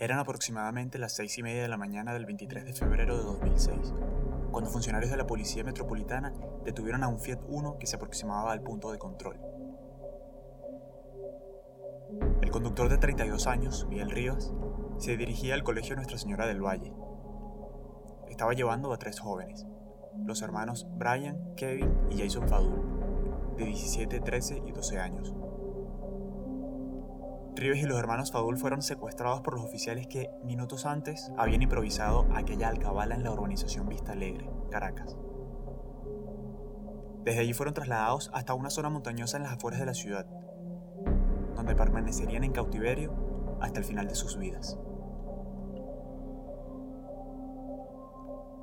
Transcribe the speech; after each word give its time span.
Eran 0.00 0.18
aproximadamente 0.18 0.98
las 0.98 1.12
seis 1.12 1.36
y 1.36 1.42
media 1.42 1.60
de 1.60 1.68
la 1.68 1.76
mañana 1.76 2.14
del 2.14 2.24
23 2.24 2.64
de 2.64 2.72
febrero 2.72 3.18
de 3.18 3.22
2006, 3.22 3.92
cuando 4.50 4.70
funcionarios 4.70 5.10
de 5.10 5.18
la 5.18 5.26
Policía 5.26 5.62
Metropolitana 5.62 6.32
detuvieron 6.64 7.04
a 7.04 7.08
un 7.08 7.20
Fiat 7.20 7.40
Uno 7.46 7.76
que 7.78 7.86
se 7.86 7.96
aproximaba 7.96 8.50
al 8.50 8.62
punto 8.62 8.92
de 8.92 8.98
control. 8.98 9.38
El 12.40 12.50
conductor 12.50 12.88
de 12.88 12.96
32 12.96 13.46
años, 13.46 13.86
Miguel 13.90 14.10
Rivas, 14.10 14.54
se 14.96 15.18
dirigía 15.18 15.52
al 15.52 15.64
Colegio 15.64 15.96
Nuestra 15.96 16.16
Señora 16.16 16.46
del 16.46 16.64
Valle. 16.64 16.94
Estaba 18.30 18.54
llevando 18.54 18.94
a 18.94 18.98
tres 18.98 19.20
jóvenes, 19.20 19.66
los 20.24 20.40
hermanos 20.40 20.86
Brian, 20.92 21.54
Kevin 21.56 21.94
y 22.08 22.22
Jason 22.22 22.48
Fadul, 22.48 23.54
de 23.58 23.66
17, 23.66 24.20
13 24.20 24.62
y 24.64 24.72
12 24.72 24.98
años. 24.98 25.34
Rives 27.60 27.82
y 27.82 27.86
los 27.86 27.98
hermanos 27.98 28.32
Fadul 28.32 28.56
fueron 28.56 28.80
secuestrados 28.80 29.42
por 29.42 29.52
los 29.52 29.62
oficiales 29.62 30.06
que, 30.06 30.30
minutos 30.42 30.86
antes, 30.86 31.30
habían 31.36 31.60
improvisado 31.60 32.26
aquella 32.34 32.68
alcabala 32.68 33.14
en 33.14 33.22
la 33.22 33.32
urbanización 33.32 33.86
Vista 33.86 34.12
Alegre, 34.12 34.48
Caracas. 34.70 35.18
Desde 37.22 37.40
allí 37.40 37.52
fueron 37.52 37.74
trasladados 37.74 38.30
hasta 38.32 38.54
una 38.54 38.70
zona 38.70 38.88
montañosa 38.88 39.36
en 39.36 39.42
las 39.42 39.52
afueras 39.52 39.78
de 39.78 39.84
la 39.84 39.92
ciudad, 39.92 40.24
donde 41.54 41.76
permanecerían 41.76 42.44
en 42.44 42.52
cautiverio 42.52 43.58
hasta 43.60 43.78
el 43.78 43.84
final 43.84 44.08
de 44.08 44.14
sus 44.14 44.38
vidas. 44.38 44.78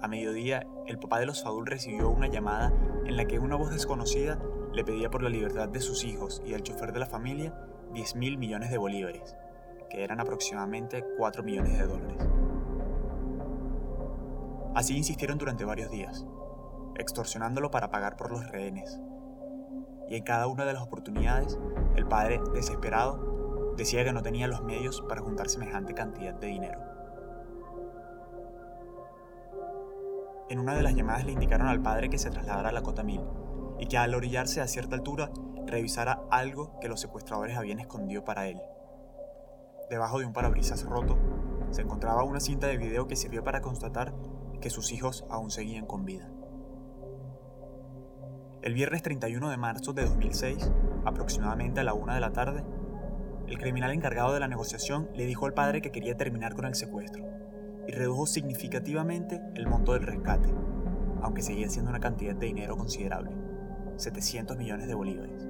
A 0.00 0.08
mediodía, 0.08 0.66
el 0.86 0.98
papá 0.98 1.18
de 1.18 1.26
los 1.26 1.42
Fadul 1.42 1.66
recibió 1.66 2.08
una 2.08 2.28
llamada 2.28 2.72
en 3.04 3.18
la 3.18 3.26
que 3.26 3.38
una 3.38 3.56
voz 3.56 3.70
desconocida 3.70 4.38
le 4.72 4.82
pedía 4.82 5.10
por 5.10 5.22
la 5.22 5.28
libertad 5.28 5.68
de 5.68 5.82
sus 5.82 6.04
hijos 6.04 6.40
y 6.46 6.52
del 6.52 6.62
chofer 6.62 6.94
de 6.94 7.00
la 7.00 7.06
familia 7.06 7.52
10 7.92 8.16
mil 8.16 8.38
millones 8.38 8.70
de 8.70 8.78
bolívares, 8.78 9.36
que 9.90 10.04
eran 10.04 10.20
aproximadamente 10.20 11.04
4 11.16 11.42
millones 11.42 11.78
de 11.78 11.86
dólares. 11.86 12.28
Así 14.74 14.96
insistieron 14.96 15.38
durante 15.38 15.64
varios 15.64 15.90
días, 15.90 16.26
extorsionándolo 16.96 17.70
para 17.70 17.90
pagar 17.90 18.16
por 18.16 18.30
los 18.30 18.48
rehenes. 18.48 19.00
Y 20.08 20.16
en 20.16 20.24
cada 20.24 20.46
una 20.46 20.64
de 20.64 20.72
las 20.72 20.82
oportunidades, 20.82 21.58
el 21.96 22.06
padre, 22.06 22.40
desesperado, 22.54 23.74
decía 23.76 24.04
que 24.04 24.12
no 24.12 24.22
tenía 24.22 24.48
los 24.48 24.62
medios 24.62 25.02
para 25.08 25.20
juntar 25.20 25.48
semejante 25.48 25.94
cantidad 25.94 26.34
de 26.34 26.46
dinero. 26.46 26.80
En 30.48 30.58
una 30.58 30.74
de 30.74 30.82
las 30.82 30.94
llamadas 30.94 31.24
le 31.24 31.32
indicaron 31.32 31.68
al 31.68 31.82
padre 31.82 32.08
que 32.08 32.18
se 32.18 32.30
trasladara 32.30 32.70
a 32.70 32.72
la 32.72 32.82
cota 32.82 33.02
1000 33.02 33.20
y 33.78 33.86
que 33.86 33.98
al 33.98 34.14
orillarse 34.14 34.60
a 34.60 34.66
cierta 34.66 34.96
altura 34.96 35.30
revisara 35.70 36.22
algo 36.30 36.78
que 36.80 36.88
los 36.88 37.00
secuestradores 37.00 37.56
habían 37.56 37.80
escondido 37.80 38.24
para 38.24 38.48
él. 38.48 38.60
Debajo 39.90 40.18
de 40.18 40.26
un 40.26 40.32
parabrisas 40.32 40.84
roto 40.84 41.16
se 41.70 41.82
encontraba 41.82 42.24
una 42.24 42.40
cinta 42.40 42.66
de 42.66 42.76
video 42.76 43.08
que 43.08 43.16
sirvió 43.16 43.44
para 43.44 43.60
constatar 43.60 44.12
que 44.60 44.70
sus 44.70 44.92
hijos 44.92 45.24
aún 45.30 45.50
seguían 45.50 45.86
con 45.86 46.04
vida. 46.04 46.28
El 48.62 48.74
viernes 48.74 49.02
31 49.02 49.50
de 49.50 49.56
marzo 49.56 49.92
de 49.92 50.04
2006, 50.04 50.70
aproximadamente 51.04 51.80
a 51.80 51.84
la 51.84 51.94
una 51.94 52.14
de 52.14 52.20
la 52.20 52.32
tarde, 52.32 52.64
el 53.46 53.56
criminal 53.56 53.92
encargado 53.92 54.34
de 54.34 54.40
la 54.40 54.48
negociación 54.48 55.08
le 55.14 55.24
dijo 55.24 55.46
al 55.46 55.54
padre 55.54 55.80
que 55.80 55.92
quería 55.92 56.16
terminar 56.16 56.54
con 56.54 56.66
el 56.66 56.74
secuestro 56.74 57.24
y 57.86 57.92
redujo 57.92 58.26
significativamente 58.26 59.40
el 59.54 59.66
monto 59.66 59.94
del 59.94 60.02
rescate, 60.02 60.52
aunque 61.22 61.40
seguía 61.40 61.70
siendo 61.70 61.90
una 61.90 62.00
cantidad 62.00 62.34
de 62.34 62.46
dinero 62.46 62.76
considerable, 62.76 63.30
700 63.96 64.56
millones 64.58 64.86
de 64.86 64.94
bolívares. 64.94 65.47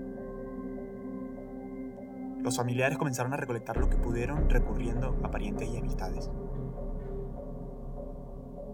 Los 2.43 2.57
familiares 2.57 2.99
comenzaron 2.99 3.33
a 3.33 3.37
recolectar 3.37 3.77
lo 3.77 3.91
que 3.91 3.97
pudieron 3.97 4.49
recurriendo 4.49 5.19
a 5.25 5.31
parientes 5.31 5.69
y 5.69 5.77
amistades. 5.77 6.31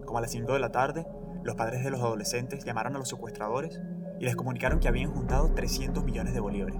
Como 0.05 0.19
a 0.19 0.21
las 0.21 0.31
5 0.31 0.53
de 0.53 0.59
la 0.59 0.71
tarde, 0.71 1.07
los 1.43 1.55
padres 1.55 1.83
de 1.83 1.89
los 1.89 1.99
adolescentes 1.99 2.63
llamaron 2.63 2.95
a 2.95 2.99
los 2.99 3.09
secuestradores 3.09 3.81
y 4.19 4.25
les 4.25 4.35
comunicaron 4.35 4.79
que 4.79 4.87
habían 4.87 5.11
juntado 5.11 5.51
300 5.53 6.03
millones 6.03 6.35
de 6.35 6.39
bolívares. 6.39 6.79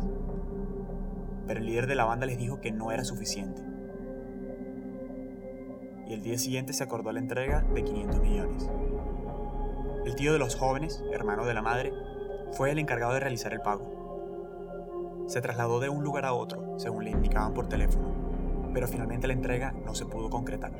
Pero 1.47 1.59
el 1.59 1.65
líder 1.65 1.87
de 1.87 1.95
la 1.95 2.05
banda 2.05 2.27
les 2.27 2.37
dijo 2.37 2.61
que 2.61 2.71
no 2.71 2.91
era 2.91 3.03
suficiente. 3.03 3.63
Y 6.07 6.13
el 6.13 6.21
día 6.21 6.37
siguiente 6.37 6.73
se 6.73 6.83
acordó 6.83 7.11
la 7.11 7.19
entrega 7.19 7.61
de 7.61 7.83
500 7.83 8.21
millones. 8.21 8.69
El 10.05 10.15
tío 10.15 10.33
de 10.33 10.39
los 10.39 10.55
jóvenes, 10.55 11.03
hermano 11.11 11.45
de 11.45 11.55
la 11.55 11.63
madre, 11.63 11.91
fue 12.51 12.69
el 12.69 12.77
encargado 12.77 13.13
de 13.13 13.21
realizar 13.21 13.53
el 13.53 13.61
pago 13.61 14.04
se 15.27 15.41
trasladó 15.41 15.79
de 15.79 15.89
un 15.89 16.03
lugar 16.03 16.25
a 16.25 16.33
otro, 16.33 16.77
según 16.79 17.05
le 17.05 17.11
indicaban 17.11 17.53
por 17.53 17.67
teléfono, 17.67 18.13
pero 18.73 18.87
finalmente 18.87 19.27
la 19.27 19.33
entrega 19.33 19.73
no 19.85 19.95
se 19.95 20.05
pudo 20.05 20.29
concretar. 20.29 20.71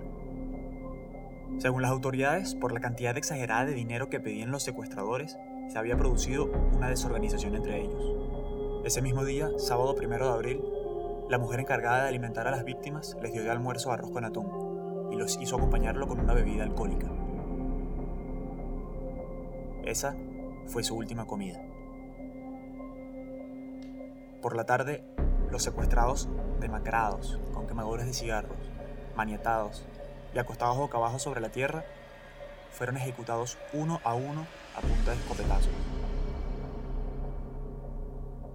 Según 1.58 1.82
las 1.82 1.92
autoridades, 1.92 2.54
por 2.54 2.74
la 2.74 2.82
cantidad 2.82 3.18
exagerada 3.18 3.66
de 3.66 3.74
dinero 3.74 4.10
que 4.10 4.20
pedían 4.20 4.52
los 4.52 4.64
secuestradores, 4.64 5.38
se 5.70 5.78
había 5.78 5.98
producido 5.98 6.52
una 6.76 6.90
desorganización 6.90 7.56
entre 7.56 7.82
ellos. 7.82 8.16
Ese 8.84 9.02
mismo 9.02 9.24
día, 9.24 9.50
sábado 9.58 9.96
1 9.98 10.18
de 10.18 10.32
abril, 10.32 10.64
la 11.30 11.40
mujer 11.40 11.60
encargada 11.60 12.04
de 12.04 12.10
alimentar 12.10 12.48
a 12.48 12.52
las 12.52 12.66
víctimas 12.66 13.18
les 13.22 13.34
dio 13.34 13.44
de 13.44 13.50
almuerzo 13.50 13.92
arroz 13.92 14.12
con 14.12 14.26
atún 14.26 15.10
y 15.12 15.16
los 15.16 15.40
hizo 15.42 15.56
acompañarlo 15.56 16.08
con 16.08 16.20
una 16.20 16.34
bebida 16.34 16.64
alcohólica. 16.64 17.08
Esa 19.84 20.16
fue 20.68 20.84
su 20.84 20.96
última 20.96 21.26
comida. 21.26 21.62
Por 24.46 24.56
la 24.56 24.68
tarde, 24.68 25.04
los 25.50 25.64
secuestrados, 25.64 26.30
demacrados, 26.60 27.40
con 27.52 27.66
quemadores 27.66 28.06
de 28.06 28.14
cigarros, 28.14 28.60
maniatados 29.16 29.84
y 30.36 30.38
acostados 30.38 30.78
boca 30.78 31.00
abajo 31.00 31.18
sobre 31.18 31.42
la 31.42 31.50
tierra, 31.50 31.84
fueron 32.70 32.98
ejecutados 32.98 33.58
uno 33.74 34.02
a 34.04 34.14
uno 34.14 34.46
a 34.78 34.82
punta 34.82 35.10
de 35.10 35.18
escopetazos. 35.18 35.74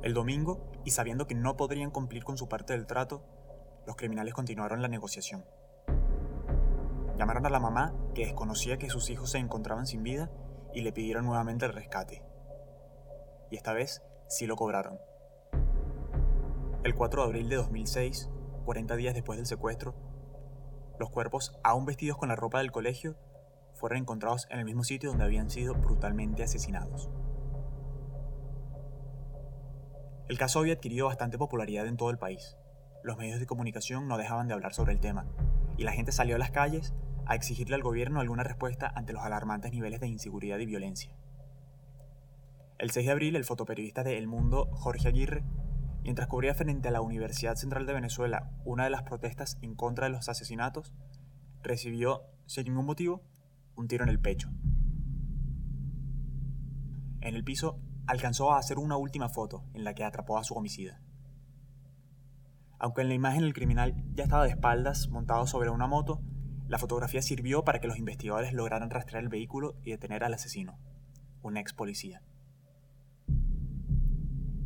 El 0.02 0.14
domingo, 0.14 0.60
y 0.84 0.92
sabiendo 0.92 1.26
que 1.26 1.34
no 1.34 1.56
podrían 1.56 1.90
cumplir 1.90 2.22
con 2.22 2.38
su 2.38 2.48
parte 2.48 2.72
del 2.72 2.86
trato, 2.86 3.24
los 3.84 3.96
criminales 3.96 4.32
continuaron 4.32 4.82
la 4.82 4.88
negociación. 4.88 5.44
Llamaron 7.16 7.46
a 7.46 7.50
la 7.50 7.58
mamá, 7.58 7.92
que 8.14 8.26
desconocía 8.26 8.78
que 8.78 8.90
sus 8.90 9.10
hijos 9.10 9.32
se 9.32 9.38
encontraban 9.38 9.88
sin 9.88 10.04
vida, 10.04 10.30
y 10.72 10.82
le 10.82 10.92
pidieron 10.92 11.24
nuevamente 11.24 11.66
el 11.66 11.72
rescate. 11.72 12.22
Y 13.50 13.56
esta 13.56 13.72
vez 13.72 14.04
sí 14.28 14.46
lo 14.46 14.54
cobraron. 14.54 15.09
El 16.82 16.94
4 16.94 17.20
de 17.20 17.28
abril 17.28 17.48
de 17.50 17.56
2006, 17.56 18.30
40 18.64 18.96
días 18.96 19.12
después 19.12 19.36
del 19.36 19.44
secuestro, 19.44 19.94
los 20.98 21.10
cuerpos, 21.10 21.58
aún 21.62 21.84
vestidos 21.84 22.16
con 22.16 22.30
la 22.30 22.36
ropa 22.36 22.60
del 22.60 22.72
colegio, 22.72 23.16
fueron 23.74 23.98
encontrados 23.98 24.46
en 24.48 24.60
el 24.60 24.64
mismo 24.64 24.82
sitio 24.82 25.10
donde 25.10 25.24
habían 25.24 25.50
sido 25.50 25.74
brutalmente 25.74 26.42
asesinados. 26.42 27.10
El 30.28 30.38
caso 30.38 30.60
había 30.60 30.72
adquirido 30.72 31.08
bastante 31.08 31.36
popularidad 31.36 31.86
en 31.86 31.98
todo 31.98 32.08
el 32.08 32.16
país. 32.16 32.56
Los 33.02 33.18
medios 33.18 33.40
de 33.40 33.46
comunicación 33.46 34.08
no 34.08 34.16
dejaban 34.16 34.48
de 34.48 34.54
hablar 34.54 34.72
sobre 34.72 34.94
el 34.94 35.00
tema, 35.00 35.26
y 35.76 35.84
la 35.84 35.92
gente 35.92 36.12
salió 36.12 36.36
a 36.36 36.38
las 36.38 36.50
calles 36.50 36.94
a 37.26 37.34
exigirle 37.34 37.74
al 37.74 37.82
gobierno 37.82 38.20
alguna 38.20 38.42
respuesta 38.42 38.90
ante 38.94 39.12
los 39.12 39.22
alarmantes 39.22 39.70
niveles 39.70 40.00
de 40.00 40.08
inseguridad 40.08 40.58
y 40.58 40.64
violencia. 40.64 41.14
El 42.78 42.90
6 42.90 43.04
de 43.04 43.12
abril, 43.12 43.36
el 43.36 43.44
fotoperiodista 43.44 44.02
de 44.02 44.16
El 44.16 44.26
Mundo, 44.26 44.70
Jorge 44.72 45.08
Aguirre, 45.08 45.44
Mientras 46.02 46.28
cubría 46.28 46.54
frente 46.54 46.88
a 46.88 46.90
la 46.92 47.02
Universidad 47.02 47.56
Central 47.56 47.86
de 47.86 47.92
Venezuela 47.92 48.50
una 48.64 48.84
de 48.84 48.90
las 48.90 49.02
protestas 49.02 49.58
en 49.60 49.74
contra 49.74 50.06
de 50.06 50.12
los 50.12 50.28
asesinatos, 50.28 50.94
recibió, 51.62 52.22
sin 52.46 52.64
ningún 52.64 52.86
motivo, 52.86 53.22
un 53.76 53.86
tiro 53.86 54.04
en 54.04 54.10
el 54.10 54.20
pecho. 54.20 54.50
En 57.20 57.34
el 57.34 57.44
piso 57.44 57.78
alcanzó 58.06 58.52
a 58.52 58.58
hacer 58.58 58.78
una 58.78 58.96
última 58.96 59.28
foto 59.28 59.64
en 59.74 59.84
la 59.84 59.94
que 59.94 60.04
atrapó 60.04 60.38
a 60.38 60.44
su 60.44 60.54
homicida. 60.54 61.00
Aunque 62.78 63.02
en 63.02 63.08
la 63.08 63.14
imagen 63.14 63.44
el 63.44 63.52
criminal 63.52 63.94
ya 64.14 64.24
estaba 64.24 64.44
de 64.44 64.50
espaldas 64.50 65.08
montado 65.08 65.46
sobre 65.46 65.68
una 65.68 65.86
moto, 65.86 66.22
la 66.66 66.78
fotografía 66.78 67.20
sirvió 67.20 67.62
para 67.62 67.78
que 67.78 67.88
los 67.88 67.98
investigadores 67.98 68.54
lograran 68.54 68.90
rastrear 68.90 69.22
el 69.22 69.28
vehículo 69.28 69.76
y 69.84 69.90
detener 69.90 70.24
al 70.24 70.32
asesino, 70.32 70.78
un 71.42 71.58
ex 71.58 71.74
policía. 71.74 72.22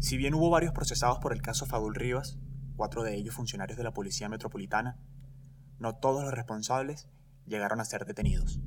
Si 0.04 0.18
bien 0.18 0.34
hubo 0.34 0.50
varios 0.50 0.74
procesados 0.74 1.18
por 1.18 1.32
el 1.32 1.40
caso 1.40 1.64
Fadul 1.64 1.94
Rivas, 1.94 2.36
cuatro 2.76 3.04
de 3.04 3.14
ellos 3.14 3.34
funcionarios 3.34 3.78
de 3.78 3.84
la 3.84 3.94
Policía 3.94 4.28
Metropolitana, 4.28 4.98
no 5.78 5.94
todos 5.96 6.22
los 6.22 6.34
responsables 6.34 7.08
llegaron 7.46 7.80
a 7.80 7.86
ser 7.86 8.04
detenidos. 8.04 8.60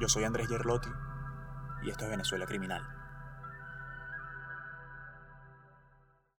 Yo 0.00 0.08
soy 0.08 0.22
Andrés 0.22 0.46
Gerlotti 0.46 0.90
y 1.82 1.90
esto 1.90 2.04
es 2.04 2.10
Venezuela 2.12 2.46
Criminal. 2.46 2.95